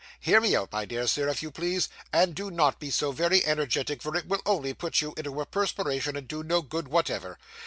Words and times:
Hear 0.19 0.41
me 0.41 0.55
out, 0.55 0.71
my 0.71 0.85
dear 0.85 1.05
Sir, 1.05 1.27
if 1.29 1.43
you 1.43 1.51
please, 1.51 1.87
and 2.11 2.33
do 2.33 2.49
not 2.49 2.79
be 2.79 2.89
so 2.89 3.11
very 3.11 3.45
energetic, 3.45 4.01
for 4.01 4.15
it 4.15 4.25
will 4.27 4.41
only 4.47 4.73
put 4.73 4.99
you 4.99 5.13
into 5.15 5.39
a 5.41 5.45
perspiration 5.45 6.15
and 6.17 6.27
do 6.27 6.41
no 6.41 6.63
good 6.63 6.87
whatever. 6.87 7.37